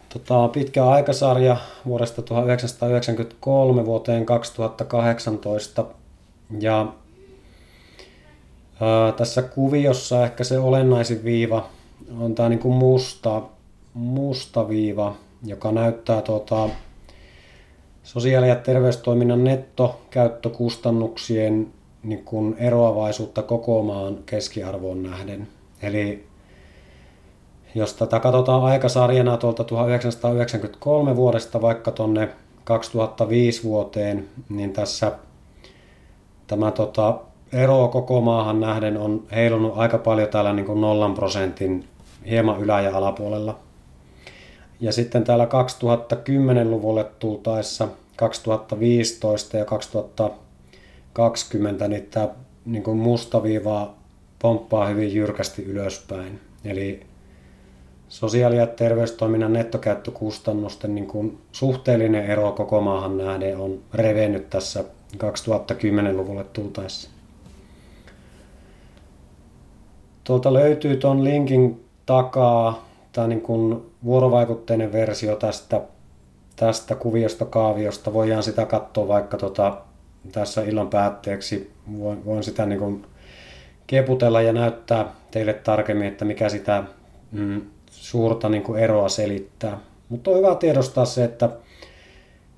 tota, 0.08 0.48
pitkä 0.48 0.86
aikasarja 0.86 1.56
vuodesta 1.86 2.22
1993 2.22 3.86
vuoteen 3.86 4.26
2018 4.26 5.84
ja 6.60 6.92
ää, 8.80 9.12
tässä 9.12 9.42
kuviossa 9.42 10.24
ehkä 10.24 10.44
se 10.44 10.58
olennaisin 10.58 11.24
viiva 11.24 11.68
on 12.20 12.34
tämä 12.34 12.48
niin 12.48 12.58
kuin 12.58 12.74
musta, 12.74 13.42
musta 13.94 14.68
viiva, 14.68 15.14
joka 15.44 15.72
näyttää 15.72 16.22
tota, 16.22 16.68
sosiaali- 18.04 18.48
ja 18.48 18.56
terveystoiminnan 18.56 19.44
nettokäyttökustannuksien 19.44 21.72
niin 22.02 22.24
kuin 22.24 22.56
eroavaisuutta 22.58 23.42
koko 23.42 23.82
maan 23.82 24.18
keskiarvoon 24.26 25.02
nähden. 25.02 25.48
Eli 25.82 26.26
jos 27.74 27.94
tätä 27.94 28.20
katsotaan 28.20 28.64
aikasarjana 28.64 29.36
tuolta 29.36 29.64
1993 29.64 31.16
vuodesta 31.16 31.62
vaikka 31.62 31.90
tuonne 31.90 32.28
2005 32.64 33.64
vuoteen, 33.64 34.28
niin 34.48 34.72
tässä 34.72 35.12
tämä 36.46 36.70
tota, 36.70 37.18
ero 37.52 37.88
koko 37.88 38.20
maahan 38.20 38.60
nähden 38.60 38.96
on 38.96 39.22
heilunut 39.34 39.72
aika 39.76 39.98
paljon 39.98 40.28
täällä 40.28 40.52
niin 40.52 40.66
kuin 40.66 40.80
nollan 40.80 41.14
prosentin 41.14 41.84
hieman 42.26 42.60
ylä- 42.60 42.80
ja 42.80 42.96
alapuolella. 42.96 43.58
Ja 44.80 44.92
sitten 44.92 45.24
täällä 45.24 45.44
2010-luvulle 45.44 47.04
tultaessa 47.18 47.88
2015 48.16 49.56
ja 49.56 49.64
2000 49.64 50.30
20, 51.12 51.88
niin 51.88 52.06
tämä 52.10 52.28
niin 52.64 52.82
kuin 52.82 52.98
musta 52.98 53.42
viiva 53.42 53.94
pomppaa 54.38 54.86
hyvin 54.86 55.14
jyrkästi 55.14 55.64
ylöspäin. 55.64 56.40
Eli 56.64 57.06
sosiaali- 58.08 58.56
ja 58.56 58.66
terveystoiminnan 58.66 59.52
nettokäyttökustannusten 59.52 60.94
niin 60.94 61.06
kuin 61.06 61.38
suhteellinen 61.52 62.24
ero 62.24 62.52
koko 62.52 62.80
maahan 62.80 63.18
nähden 63.18 63.58
on 63.58 63.78
revennyt 63.94 64.50
tässä 64.50 64.84
2010-luvulle 65.16 66.44
tultaessa. 66.44 67.10
Tuolta 70.24 70.52
löytyy 70.52 70.96
tuon 70.96 71.24
linkin 71.24 71.84
takaa 72.06 72.88
tämä 73.12 73.26
niin 73.26 73.40
kuin 73.40 73.82
vuorovaikutteinen 74.04 74.92
versio 74.92 75.36
tästä, 75.36 75.80
tästä 76.56 76.94
kuviosta 76.94 77.44
kaaviosta. 77.44 78.12
Voidaan 78.12 78.42
sitä 78.42 78.66
katsoa 78.66 79.08
vaikka 79.08 79.36
tota 79.36 79.76
tässä 80.32 80.62
illan 80.62 80.90
päätteeksi. 80.90 81.70
Voin, 81.98 82.24
voin 82.24 82.42
sitä 82.42 82.66
niin 82.66 82.78
kuin 82.78 83.06
keputella 83.86 84.42
ja 84.42 84.52
näyttää 84.52 85.14
teille 85.30 85.52
tarkemmin, 85.52 86.08
että 86.08 86.24
mikä 86.24 86.48
sitä 86.48 86.84
mm, 87.32 87.62
suurta 87.90 88.48
niin 88.48 88.62
kuin 88.62 88.82
eroa 88.82 89.08
selittää. 89.08 89.78
Mutta 90.08 90.30
on 90.30 90.36
hyvä 90.36 90.54
tiedostaa 90.54 91.04
se, 91.04 91.24
että 91.24 91.50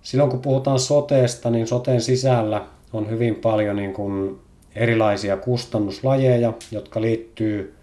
silloin 0.02 0.30
kun 0.30 0.40
puhutaan 0.40 0.78
soteesta, 0.78 1.50
niin 1.50 1.66
soteen 1.66 2.00
sisällä 2.00 2.64
on 2.92 3.10
hyvin 3.10 3.34
paljon 3.34 3.76
niin 3.76 3.92
kuin 3.92 4.38
erilaisia 4.74 5.36
kustannuslajeja, 5.36 6.52
jotka 6.70 7.00
liittyy 7.00 7.74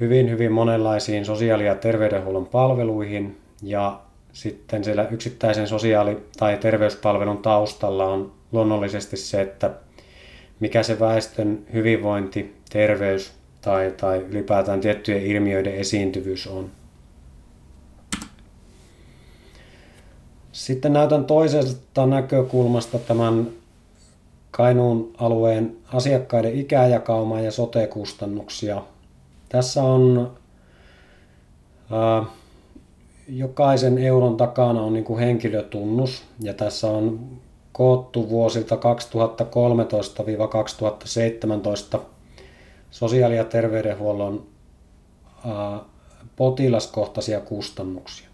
hyvin, 0.00 0.30
hyvin 0.30 0.52
monenlaisiin 0.52 1.24
sosiaali- 1.24 1.66
ja 1.66 1.74
terveydenhuollon 1.74 2.46
palveluihin. 2.46 3.36
Ja 3.62 4.00
sitten 4.32 4.84
siellä 4.84 5.08
yksittäisen 5.10 5.68
sosiaali- 5.68 6.26
tai 6.36 6.56
terveyspalvelun 6.56 7.38
taustalla 7.38 8.04
on 8.04 8.32
luonnollisesti 8.54 9.16
se, 9.16 9.40
että 9.40 9.70
mikä 10.60 10.82
se 10.82 11.00
väestön 11.00 11.66
hyvinvointi, 11.72 12.54
terveys 12.70 13.32
tai, 13.60 13.94
tai 13.96 14.18
ylipäätään 14.18 14.80
tiettyjen 14.80 15.26
ilmiöiden 15.26 15.74
esiintyvyys 15.74 16.46
on. 16.46 16.70
Sitten 20.52 20.92
näytän 20.92 21.24
toisesta 21.24 22.06
näkökulmasta 22.06 22.98
tämän 22.98 23.48
Kainuun 24.50 25.12
alueen 25.18 25.76
asiakkaiden 25.92 26.54
ikäjakaumaa 26.54 27.40
ja 27.40 27.50
sote-kustannuksia. 27.50 28.82
Tässä 29.48 29.82
on 29.82 30.32
ää, 31.90 32.24
jokaisen 33.28 33.98
euron 33.98 34.36
takana 34.36 34.82
on 34.82 34.92
niin 34.92 35.18
henkilötunnus 35.18 36.24
ja 36.40 36.54
tässä 36.54 36.86
on 36.86 37.20
koottu 37.74 38.28
vuosilta 38.28 38.76
2013-2017 41.96 41.98
sosiaali- 42.90 43.36
ja 43.36 43.44
terveydenhuollon 43.44 44.46
potilaskohtaisia 46.36 47.40
kustannuksia. 47.40 48.28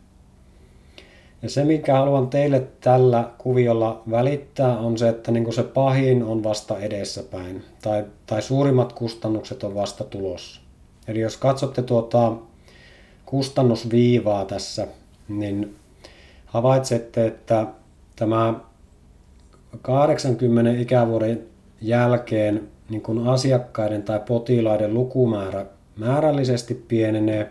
Ja 1.43 1.51
se, 1.51 1.65
mikä 1.65 1.95
haluan 1.95 2.29
teille 2.29 2.67
tällä 2.81 3.31
kuviolla 3.39 4.03
välittää, 4.11 4.79
on 4.79 4.99
se, 4.99 5.09
että 5.09 5.33
niin 5.33 5.53
se 5.53 5.63
pahin 5.63 6.23
on 6.23 6.43
vasta 6.43 6.79
edessäpäin, 6.79 7.65
tai, 7.83 8.05
tai 8.27 8.43
suurimmat 8.43 8.93
kustannukset 8.93 9.65
on 9.65 9.75
vasta 9.75 10.05
tulossa. 10.05 10.61
Eli 11.09 11.21
jos 11.21 11.37
katsotte 11.37 11.83
tuota 11.83 12.33
kustannusviivaa 13.27 14.45
tässä, 14.45 14.87
niin 15.29 15.77
havaitsette, 16.47 17.27
että 17.27 17.67
tämä 18.17 18.55
80 19.83 20.71
ikävuoden 20.81 21.43
jälkeen 21.81 22.69
niin 22.89 23.03
kun 23.03 23.29
asiakkaiden 23.29 24.03
tai 24.03 24.21
potilaiden 24.29 24.95
lukumäärä 24.95 25.67
määrällisesti 25.97 26.75
pienenee, 26.75 27.50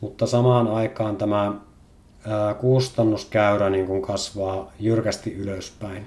mutta 0.00 0.26
samaan 0.26 0.68
aikaan 0.68 1.16
tämä 1.16 1.54
kustannuskäyrä 2.60 3.70
niin 3.70 3.86
kun 3.86 4.02
kasvaa 4.02 4.72
jyrkästi 4.80 5.32
ylöspäin. 5.34 6.06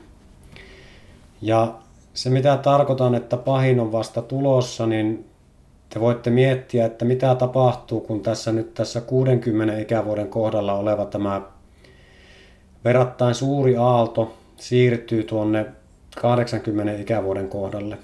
Ja 1.42 1.74
se 2.14 2.30
mitä 2.30 2.58
tarkoitan, 2.58 3.16
että 3.16 3.38
pahin 3.38 3.80
on 3.80 3.92
vasta 3.92 4.22
tulossa, 4.22 4.88
niin 4.88 5.26
te 5.90 6.00
voitte 6.00 6.30
miettiä, 6.30 6.86
että 6.86 7.06
mitä 7.06 7.36
tapahtuu, 7.36 8.02
kun 8.02 8.22
tässä 8.22 8.52
nyt 8.52 8.74
tässä 8.74 9.02
60 9.02 9.78
ikävuoden 9.78 10.28
kohdalla 10.28 10.74
oleva 10.74 11.06
tämä 11.06 11.42
verrattain 12.86 13.36
suuri 13.36 13.78
aalto 13.78 14.34
siirtyy 14.64 15.24
tuonne 15.24 15.66
80 16.22 17.02
ikävuoden 17.02 17.50
kohdalle. 17.50 17.98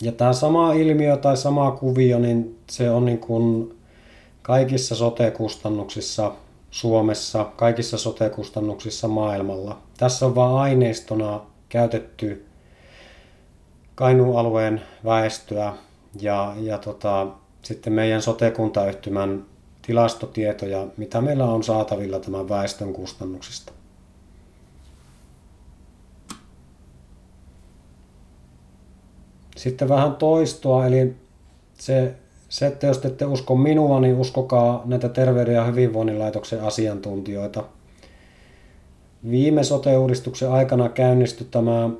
ja 0.00 0.12
tämä 0.12 0.32
sama 0.32 0.72
ilmiö 0.72 1.16
tai 1.16 1.36
sama 1.36 1.70
kuvio, 1.70 2.18
niin 2.18 2.58
se 2.70 2.90
on 2.90 3.04
niin 3.04 3.18
kuin 3.18 3.78
kaikissa 4.42 4.94
sote-kustannuksissa 4.94 6.32
Suomessa, 6.70 7.44
kaikissa 7.56 7.98
sote-kustannuksissa 7.98 9.08
maailmalla. 9.08 9.78
Tässä 9.98 10.26
on 10.26 10.34
vain 10.34 10.54
aineistona 10.54 11.40
käytetty 11.68 12.46
Kainuun 13.94 14.38
alueen 14.38 14.82
väestöä 15.04 15.72
ja, 16.20 16.54
ja 16.60 16.78
tota, 16.78 17.26
sitten 17.62 17.92
meidän 17.92 18.22
sotekuntayhtymän 18.22 19.44
tilastotietoja, 19.90 20.86
mitä 20.96 21.20
meillä 21.20 21.44
on 21.44 21.62
saatavilla 21.62 22.18
tämän 22.20 22.48
väestön 22.48 22.92
kustannuksista. 22.92 23.72
Sitten 29.56 29.88
vähän 29.88 30.14
toistoa, 30.14 30.86
eli 30.86 31.16
se, 31.74 32.14
se, 32.48 32.66
että 32.66 32.86
jos 32.86 32.98
te 32.98 33.08
ette 33.08 33.24
usko 33.24 33.56
minua, 33.56 34.00
niin 34.00 34.16
uskokaa 34.16 34.82
näitä 34.84 35.08
Terveyden 35.08 35.54
ja 35.54 35.64
hyvinvoinnin 35.64 36.18
laitoksen 36.18 36.60
asiantuntijoita. 36.60 37.64
Viime 39.30 39.64
sote-uudistuksen 39.64 40.50
aikana 40.50 40.88
käynnistyi 40.88 41.46
tämä 41.50 41.90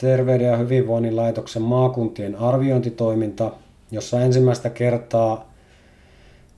Terveyden 0.00 0.46
ja 0.46 0.56
hyvinvoinnin 0.56 1.16
laitoksen 1.16 1.62
maakuntien 1.62 2.36
arviointitoiminta, 2.36 3.52
jossa 3.90 4.20
ensimmäistä 4.20 4.70
kertaa 4.70 5.53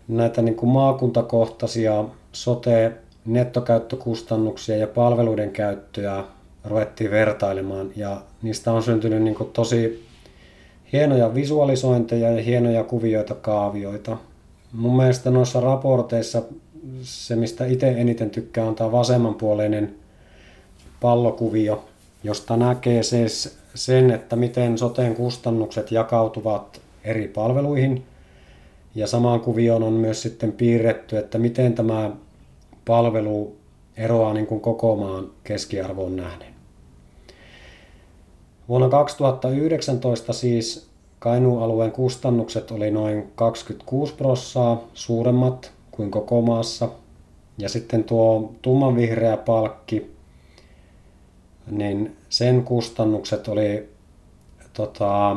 näitä 0.09 0.43
niin 0.43 0.55
kuin 0.55 0.71
maakuntakohtaisia 0.71 2.05
sote-nettokäyttökustannuksia 2.33 4.77
ja 4.77 4.87
palveluiden 4.87 5.51
käyttöä 5.51 6.25
ruvettiin 6.65 7.11
vertailemaan 7.11 7.91
ja 7.97 8.21
niistä 8.43 8.73
on 8.73 8.83
syntynyt 8.83 9.23
niin 9.23 9.35
kuin 9.35 9.51
tosi 9.51 10.07
hienoja 10.93 11.35
visualisointeja 11.35 12.31
ja 12.31 12.43
hienoja 12.43 12.85
kuvioita, 12.85 13.35
kaavioita. 13.35 14.17
Mun 14.73 14.97
mielestä 14.97 15.31
noissa 15.31 15.61
raporteissa 15.61 16.43
se, 17.03 17.37
mistä 17.37 17.67
itse 17.67 17.89
eniten 17.89 18.31
tykkää, 18.31 18.65
on 18.65 18.75
tämä 18.75 18.93
vasemmanpuoleinen 18.93 19.95
pallokuvio, 21.01 21.85
josta 22.25 22.57
näkee 22.57 23.03
siis 23.03 23.59
sen, 23.75 24.11
että 24.11 24.37
miten 24.37 24.79
soteen 24.79 25.15
kustannukset 25.15 25.93
jakautuvat 25.93 26.81
eri 27.05 27.29
palveluihin. 27.29 28.05
Ja 28.97 29.07
samaan 29.07 29.41
kuvioon 29.41 29.83
on 29.83 29.93
myös 29.93 30.23
sitten 30.23 30.53
piirretty, 30.53 31.19
että 31.19 31.39
miten 31.39 31.75
tämä 31.75 32.11
palvelu 32.85 33.57
eroaa 33.97 34.35
niin 34.35 34.47
kuin 34.47 34.61
koko 34.61 34.97
maan 34.97 35.31
keskiarvoon 35.45 36.17
nähden. 36.17 36.55
Vuonna 38.69 38.89
2019 38.89 40.33
siis 40.33 40.89
Kainuun 41.19 41.63
alueen 41.63 41.93
kustannukset 41.93 42.71
oli 42.71 42.91
noin 42.91 43.33
26 43.35 44.15
prossaa 44.15 44.85
suuremmat 44.95 45.73
kuin 45.91 46.11
koko 46.11 46.43
maassa. 46.43 46.89
Ja 47.59 47.69
sitten 47.69 48.05
tuo 48.05 48.53
tummanvihreä 48.63 49.37
palkki, 49.37 50.11
niin 51.71 52.17
sen 52.29 52.65
kustannukset 52.65 53.49
oli 53.49 53.89
tota, 54.73 55.37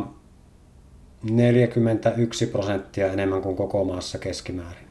41 1.24 2.46
prosenttia 2.46 3.12
enemmän 3.14 3.42
kuin 3.42 3.56
koko 3.56 3.84
maassa 3.84 4.18
keskimäärin. 4.18 4.88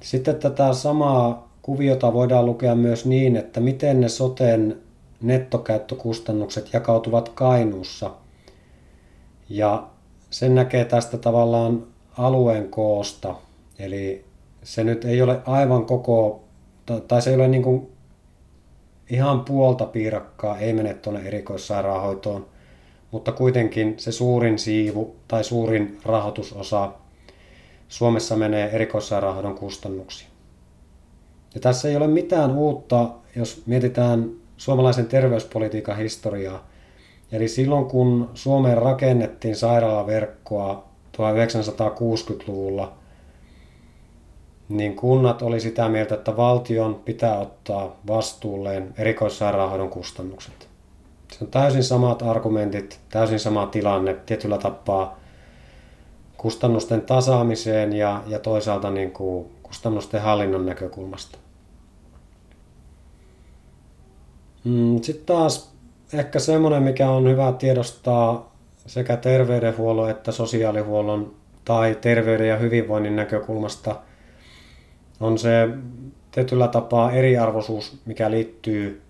Sitten 0.00 0.36
tätä 0.36 0.72
samaa 0.72 1.48
kuviota 1.62 2.12
voidaan 2.12 2.46
lukea 2.46 2.74
myös 2.74 3.06
niin, 3.06 3.36
että 3.36 3.60
miten 3.60 4.00
ne 4.00 4.08
soten 4.08 4.80
nettokäyttökustannukset 5.20 6.72
jakautuvat 6.72 7.28
Kainuussa. 7.28 8.10
Ja 9.48 9.88
sen 10.30 10.54
näkee 10.54 10.84
tästä 10.84 11.18
tavallaan 11.18 11.86
alueen 12.18 12.68
koosta. 12.68 13.34
Eli 13.78 14.24
se 14.62 14.84
nyt 14.84 15.04
ei 15.04 15.22
ole 15.22 15.40
aivan 15.46 15.84
koko, 15.84 16.44
tai 17.08 17.22
se 17.22 17.30
ei 17.30 17.36
ole 17.36 17.48
niin 17.48 17.62
kuin 17.62 17.88
ihan 19.10 19.44
puolta 19.44 19.86
piirakkaa, 19.86 20.58
ei 20.58 20.72
mene 20.72 20.94
tuonne 20.94 21.20
erikoissairaanhoitoon, 21.20 22.46
mutta 23.10 23.32
kuitenkin 23.32 23.94
se 23.98 24.12
suurin 24.12 24.58
siivu 24.58 25.16
tai 25.28 25.44
suurin 25.44 25.98
rahoitusosa 26.04 26.92
Suomessa 27.88 28.36
menee 28.36 28.70
erikoissairaanhoidon 28.70 29.54
kustannuksiin. 29.54 30.30
Ja 31.54 31.60
tässä 31.60 31.88
ei 31.88 31.96
ole 31.96 32.06
mitään 32.06 32.56
uutta, 32.56 33.10
jos 33.36 33.62
mietitään 33.66 34.30
suomalaisen 34.56 35.06
terveyspolitiikan 35.06 35.96
historiaa. 35.96 36.68
Eli 37.32 37.48
silloin 37.48 37.84
kun 37.84 38.30
Suomeen 38.34 38.78
rakennettiin 38.78 39.56
sairaalaverkkoa 39.56 40.84
1960-luvulla, 41.16 42.92
niin 44.68 44.96
kunnat 44.96 45.42
oli 45.42 45.60
sitä 45.60 45.88
mieltä, 45.88 46.14
että 46.14 46.36
valtion 46.36 46.94
pitää 46.94 47.38
ottaa 47.38 47.96
vastuulleen 48.06 48.94
erikoissairaanhoidon 48.98 49.90
kustannukset. 49.90 50.67
Se 51.32 51.44
on 51.44 51.50
täysin 51.50 51.84
samat 51.84 52.22
argumentit, 52.22 53.00
täysin 53.10 53.40
sama 53.40 53.66
tilanne 53.66 54.14
tietyllä 54.14 54.58
tapaa 54.58 55.18
kustannusten 56.36 57.00
tasaamiseen 57.00 57.92
ja, 57.92 58.22
ja 58.26 58.38
toisaalta 58.38 58.90
niin 58.90 59.12
kuin 59.12 59.46
kustannusten 59.62 60.22
hallinnon 60.22 60.66
näkökulmasta. 60.66 61.38
Mm, 64.64 65.02
Sitten 65.02 65.26
taas 65.26 65.72
ehkä 66.12 66.38
semmoinen, 66.38 66.82
mikä 66.82 67.10
on 67.10 67.28
hyvä 67.28 67.52
tiedostaa 67.52 68.56
sekä 68.86 69.16
terveydenhuollon 69.16 70.10
että 70.10 70.32
sosiaalihuollon 70.32 71.34
tai 71.64 71.98
terveyden 72.00 72.48
ja 72.48 72.56
hyvinvoinnin 72.56 73.16
näkökulmasta, 73.16 73.96
on 75.20 75.38
se 75.38 75.68
tietyllä 76.30 76.68
tapaa 76.68 77.12
eriarvoisuus, 77.12 78.00
mikä 78.06 78.30
liittyy 78.30 79.02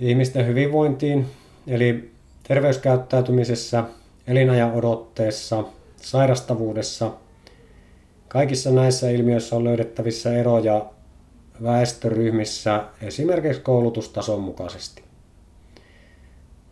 ihmisten 0.00 0.46
hyvinvointiin, 0.46 1.26
eli 1.66 2.10
terveyskäyttäytymisessä, 2.48 3.84
elinajan 4.26 4.72
odotteessa, 4.72 5.64
sairastavuudessa. 5.96 7.12
Kaikissa 8.28 8.70
näissä 8.70 9.10
ilmiöissä 9.10 9.56
on 9.56 9.64
löydettävissä 9.64 10.34
eroja 10.34 10.86
väestöryhmissä 11.62 12.84
esimerkiksi 13.02 13.60
koulutustason 13.60 14.40
mukaisesti. 14.40 15.02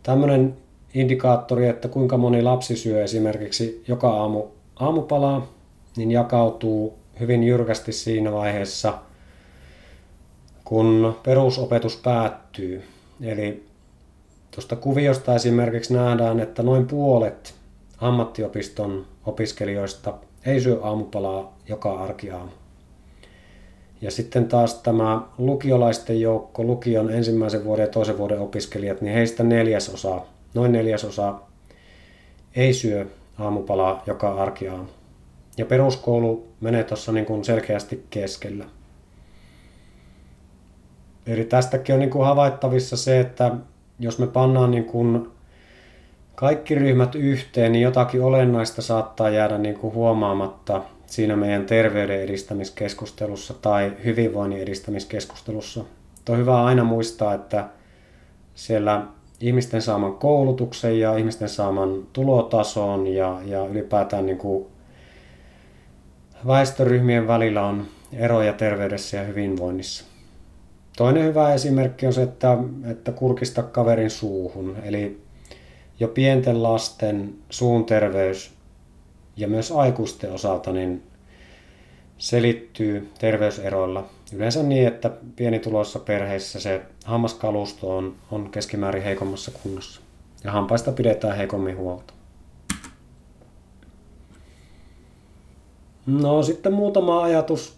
Tämmöinen 0.03 0.57
indikaattori, 0.93 1.67
että 1.67 1.87
kuinka 1.87 2.17
moni 2.17 2.41
lapsi 2.41 2.75
syö 2.75 3.03
esimerkiksi 3.03 3.83
joka 3.87 4.09
aamu 4.09 4.43
aamupalaa, 4.75 5.47
niin 5.95 6.11
jakautuu 6.11 6.97
hyvin 7.19 7.43
jyrkästi 7.43 7.91
siinä 7.91 8.31
vaiheessa, 8.31 8.93
kun 10.65 11.15
perusopetus 11.23 11.97
päättyy. 11.97 12.83
Eli 13.21 13.65
tuosta 14.51 14.75
kuviosta 14.75 15.35
esimerkiksi 15.35 15.93
nähdään, 15.93 16.39
että 16.39 16.63
noin 16.63 16.87
puolet 16.87 17.55
ammattiopiston 17.97 19.05
opiskelijoista 19.25 20.13
ei 20.45 20.61
syö 20.61 20.79
aamupalaa 20.83 21.57
joka 21.67 22.03
arkiaamu. 22.03 22.51
Ja 24.01 24.11
sitten 24.11 24.47
taas 24.47 24.73
tämä 24.73 25.21
lukiolaisten 25.37 26.21
joukko, 26.21 26.63
lukion 26.63 27.11
ensimmäisen 27.11 27.63
vuoden 27.63 27.83
ja 27.83 27.91
toisen 27.91 28.17
vuoden 28.17 28.39
opiskelijat, 28.39 29.01
niin 29.01 29.13
heistä 29.13 29.43
neljäsosa, 29.43 30.21
noin 30.53 30.71
neljäsosa 30.71 31.35
ei 32.55 32.73
syö 32.73 33.05
aamupalaa 33.37 34.03
joka 34.07 34.33
arkiaamu. 34.33 34.87
Ja 35.57 35.65
peruskoulu 35.65 36.47
menee 36.61 36.83
tuossa 36.83 37.11
niin 37.11 37.25
kuin 37.25 37.45
selkeästi 37.45 38.05
keskellä. 38.09 38.65
Eli 41.27 41.43
tästäkin 41.43 41.95
on 41.95 41.99
niin 41.99 42.09
kuin 42.09 42.25
havaittavissa 42.25 42.97
se, 42.97 43.19
että 43.19 43.51
jos 43.99 44.19
me 44.19 44.27
pannaan 44.27 44.71
niin 44.71 44.85
kuin 44.85 45.27
kaikki 46.35 46.75
ryhmät 46.75 47.15
yhteen, 47.15 47.71
niin 47.71 47.81
jotakin 47.81 48.21
olennaista 48.21 48.81
saattaa 48.81 49.29
jäädä 49.29 49.57
niin 49.57 49.75
kuin 49.75 49.93
huomaamatta– 49.93 50.81
siinä 51.07 51.35
meidän 51.35 51.65
terveyden 51.65 52.21
edistämiskeskustelussa 52.21 53.53
tai 53.53 53.93
hyvinvoinnin 54.05 54.61
edistämiskeskustelussa. 54.61 55.83
On 56.29 56.37
hyvä 56.37 56.63
aina 56.63 56.83
muistaa, 56.83 57.33
että 57.33 57.65
siellä 58.55 59.03
ihmisten 59.39 59.81
saaman 59.81 60.15
koulutuksen 60.15 60.99
ja 60.99 61.17
ihmisten 61.17 61.49
saaman 61.49 62.03
tulotason 62.13 63.07
ja, 63.07 63.39
ja 63.45 63.65
ylipäätään 63.65 64.25
niin 64.25 64.37
kuin 64.37 64.67
väestöryhmien 66.47 67.27
välillä 67.27 67.65
on 67.65 67.85
eroja 68.13 68.53
terveydessä 68.53 69.17
ja 69.17 69.23
hyvinvoinnissa. 69.23 70.05
Toinen 70.97 71.23
hyvä 71.23 71.53
esimerkki 71.53 72.07
on 72.07 72.13
se, 72.13 72.23
että, 72.23 72.57
että 72.91 73.11
kurkista 73.11 73.63
kaverin 73.63 74.09
suuhun. 74.09 74.77
Eli 74.83 75.21
jo 75.99 76.07
pienten 76.07 76.63
lasten 76.63 77.35
suun 77.49 77.85
terveys 77.85 78.53
ja 79.35 79.47
myös 79.47 79.71
aikuisten 79.71 80.33
osalta 80.33 80.71
niin 80.71 81.03
selittyy 82.17 83.09
terveyseroilla. 83.19 84.09
Yleensä 84.33 84.63
niin, 84.63 84.87
että 84.87 85.11
pienituloissa 85.35 85.99
perheissä 85.99 86.59
se 86.59 86.81
hammaskalusto 87.05 87.97
on, 87.97 88.15
on 88.31 88.49
keskimäärin 88.49 89.03
heikommassa 89.03 89.51
kunnossa. 89.63 90.01
ja 90.43 90.51
hampaista 90.51 90.91
pidetään 90.91 91.37
heikommin 91.37 91.77
huolta. 91.77 92.13
No 96.05 96.43
sitten 96.43 96.73
muutama 96.73 97.23
ajatus, 97.23 97.77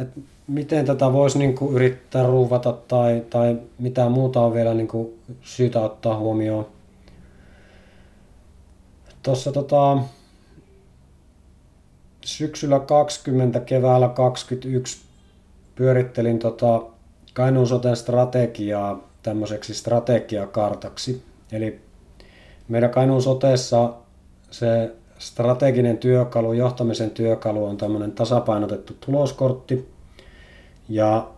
että 0.00 0.20
miten 0.46 0.86
tätä 0.86 1.12
voisi 1.12 1.38
niin 1.38 1.54
kuin 1.54 1.74
yrittää 1.74 2.26
ruuvata 2.26 2.72
tai, 2.72 3.22
tai 3.30 3.58
mitä 3.78 4.08
muuta 4.08 4.40
on 4.40 4.54
vielä 4.54 4.74
niin 4.74 4.88
kuin 4.88 5.18
syytä 5.42 5.80
ottaa 5.80 6.18
huomioon. 6.18 6.66
Tuossa 9.22 9.52
tota, 9.52 9.98
syksyllä 12.24 12.80
20, 12.80 13.60
keväällä 13.60 14.08
21 14.08 15.00
pyörittelin 15.74 16.38
tota 16.38 16.82
Kainuun 17.34 17.66
soten 17.66 17.96
strategiaa 17.96 19.08
tämmöiseksi 19.22 19.74
strategiakartaksi. 19.74 21.22
Eli 21.52 21.80
meidän 22.68 22.90
Kainuun 22.90 23.22
soteessa 23.22 23.94
se 24.50 24.92
strateginen 25.18 25.98
työkalu, 25.98 26.52
johtamisen 26.52 27.10
työkalu 27.10 27.64
on 27.64 27.76
tämmöinen 27.76 28.12
tasapainotettu 28.12 28.96
tuloskortti. 29.06 29.88
Ja 30.90 31.30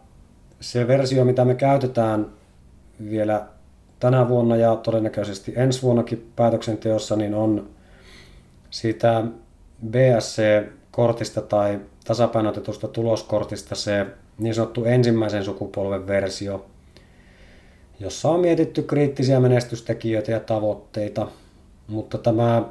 se 0.61 0.88
versio, 0.88 1.25
mitä 1.25 1.45
me 1.45 1.55
käytetään 1.55 2.27
vielä 3.11 3.47
tänä 4.01 4.29
vuonna 4.29 4.57
ja 4.57 4.77
todennäköisesti 4.77 5.53
ensi 5.57 5.83
vuonnakin 5.83 6.33
päätöksenteossa, 6.37 7.17
niin 7.17 7.35
on 7.35 7.69
sitä 8.71 9.25
BSC-kortista 9.91 11.43
tai 11.43 11.81
tasapainotetusta 12.05 12.88
tuloskortista 12.88 13.75
se 13.75 14.07
niin 14.38 14.55
sanottu 14.55 14.85
ensimmäisen 14.85 15.45
sukupolven 15.45 16.07
versio, 16.07 16.67
jossa 18.01 18.29
on 18.29 18.41
mietitty 18.41 18.83
kriittisiä 18.83 19.41
menestystekijöitä 19.41 20.33
ja 20.33 20.41
tavoitteita, 20.41 21.29
mutta 21.88 22.19
tämä 22.19 22.62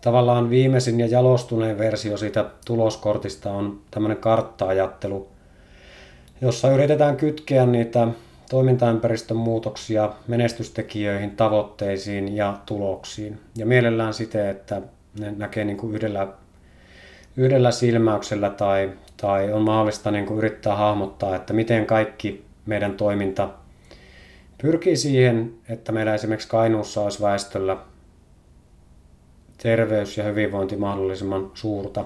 tavallaan 0.00 0.50
viimeisin 0.50 1.00
ja 1.00 1.06
jalostuneen 1.06 1.78
versio 1.78 2.16
siitä 2.16 2.50
tuloskortista 2.64 3.50
on 3.50 3.80
tämmöinen 3.90 4.16
kartta-ajattelu, 4.16 5.33
jossa 6.40 6.70
yritetään 6.70 7.16
kytkeä 7.16 7.66
niitä 7.66 8.08
toimintaympäristön 8.50 9.36
muutoksia 9.36 10.12
menestystekijöihin, 10.28 11.30
tavoitteisiin 11.30 12.36
ja 12.36 12.58
tuloksiin. 12.66 13.40
Ja 13.56 13.66
mielellään 13.66 14.14
siten, 14.14 14.48
että 14.48 14.82
ne 15.20 15.34
näkee 15.36 15.64
niin 15.64 15.76
kuin 15.76 15.94
yhdellä, 15.94 16.28
yhdellä 17.36 17.70
silmäyksellä 17.70 18.50
tai, 18.50 18.92
tai 19.16 19.52
on 19.52 19.62
mahdollista 19.62 20.10
niin 20.10 20.26
kuin 20.26 20.38
yrittää 20.38 20.76
hahmottaa, 20.76 21.36
että 21.36 21.52
miten 21.52 21.86
kaikki 21.86 22.44
meidän 22.66 22.96
toiminta 22.96 23.48
pyrkii 24.62 24.96
siihen, 24.96 25.54
että 25.68 25.92
meillä 25.92 26.14
esimerkiksi 26.14 26.48
Kainuussa 26.48 27.00
olisi 27.00 27.22
väestöllä 27.22 27.76
terveys 29.58 30.18
ja 30.18 30.24
hyvinvointi 30.24 30.76
mahdollisimman 30.76 31.50
suurta. 31.54 32.04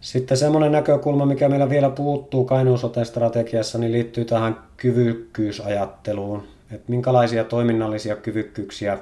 Sitten 0.00 0.36
semmoinen 0.36 0.72
näkökulma, 0.72 1.26
mikä 1.26 1.48
meillä 1.48 1.70
vielä 1.70 1.90
puuttuu 1.90 2.44
Kainuun 2.44 2.78
strategiassa 3.04 3.78
niin 3.78 3.92
liittyy 3.92 4.24
tähän 4.24 4.56
kyvykkyysajatteluun. 4.76 6.42
Että 6.70 6.90
minkälaisia 6.90 7.44
toiminnallisia 7.44 8.16
kyvykkyyksiä 8.16 8.98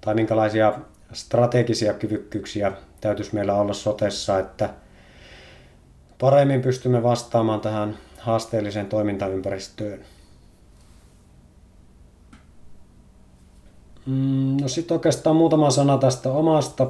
tai 0.00 0.14
minkälaisia 0.14 0.72
strategisia 1.12 1.92
kyvykkyyksiä 1.92 2.72
täytyisi 3.00 3.34
meillä 3.34 3.54
olla 3.54 3.72
sotessa, 3.72 4.38
että 4.38 4.70
paremmin 6.18 6.62
pystymme 6.62 7.02
vastaamaan 7.02 7.60
tähän 7.60 7.98
haasteelliseen 8.18 8.86
toimintaympäristöön. 8.86 10.00
Mm, 14.06 14.56
no 14.60 14.68
sitten 14.68 14.94
oikeastaan 14.94 15.36
muutama 15.36 15.70
sana 15.70 15.98
tästä 15.98 16.30
omasta, 16.32 16.86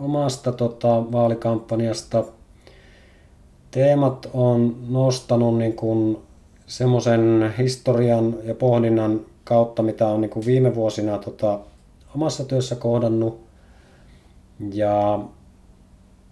omasta 0.00 0.52
tota, 0.52 1.12
vaalikampanjasta. 1.12 2.24
Teemat 3.70 4.30
on 4.32 4.76
nostanut 4.88 5.58
niin 5.58 5.72
kuin 5.72 6.18
semmoisen 6.66 7.54
historian 7.58 8.34
ja 8.44 8.54
pohdinnan 8.54 9.20
kautta, 9.44 9.82
mitä 9.82 10.08
on 10.08 10.20
niin 10.20 10.30
kuin 10.30 10.46
viime 10.46 10.74
vuosina 10.74 11.18
tota, 11.18 11.58
omassa 12.14 12.44
työssä 12.44 12.76
kohdannut. 12.76 13.40
Ja 14.72 15.20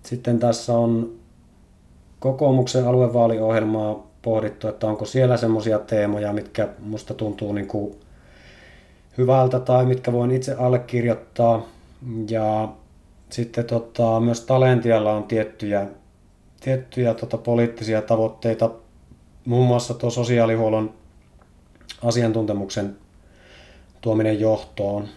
sitten 0.03 0.39
tässä 0.39 0.75
on 0.75 1.13
kokoomuksen 2.21 2.87
aluevaaliohjelmaa 2.89 4.07
pohdittu, 4.23 4.69
että 4.69 4.87
onko 4.87 5.05
siellä 5.05 5.37
semmoisia 5.37 5.79
teemoja, 5.79 6.33
mitkä 6.33 6.69
musta 6.79 7.15
tuntuu 7.15 7.53
niin 7.53 7.67
kuin 7.67 7.95
hyvältä 9.19 9.61
tai 9.61 9.87
mitkä 9.87 10.13
voin 10.13 10.31
itse 10.31 10.55
allekirjoittaa. 10.55 11.63
Ja 12.31 12.69
sitten 13.31 13.65
tota, 13.65 14.21
myös 14.21 14.41
Talentialla 14.41 15.13
on 15.13 15.25
tiettyjä, 15.25 15.87
tiettyjä 16.61 17.15
tota, 17.15 17.39
poliittisia 17.39 18.03
tavoitteita, 18.03 18.71
muun 19.45 19.67
muassa 19.67 19.95
tuo 19.95 20.11
sosiaalihuollon 20.11 20.95
asiantuntemuksen 22.03 22.97
tuominen 24.01 24.41
johtoon. 24.41 25.09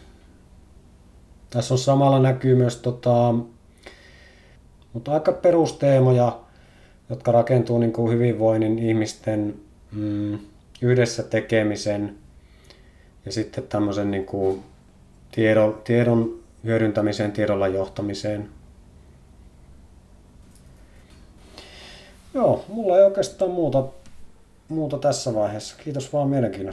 Tässä 1.50 1.74
on 1.74 1.78
samalla 1.78 2.20
näkyy 2.20 2.56
myös 2.56 2.76
tota, 2.76 3.36
mutta 4.93 5.12
aika 5.12 5.32
perusteemoja, 5.32 6.39
jotka 7.10 7.32
rakentuu 7.32 7.80
niin 7.80 7.93
kuin 7.93 8.13
hyvinvoinnin 8.13 8.80
ihmisten 8.80 9.56
mm, 9.91 10.39
yhdessä 10.82 11.24
tekemisen– 11.24 12.15
ja 13.28 13.32
sitten 13.32 13.63
tämmöisen 13.63 14.12
niin 14.12 14.26
kuin 14.26 14.63
tiedon, 15.32 15.82
tiedon 15.84 16.39
hyödyntämiseen, 16.67 17.32
tiedolla 17.32 17.67
johtamiseen. 17.67 18.49
Joo, 22.34 22.65
mulla 22.67 22.97
ei 22.97 23.06
oikeastaan 23.06 23.51
muuta, 23.51 23.84
muuta 24.67 24.97
tässä 24.97 25.34
vaiheessa. 25.34 25.75
Kiitos 25.84 26.13
vaan 26.13 26.27
mielenkiinnosta. 26.30 26.65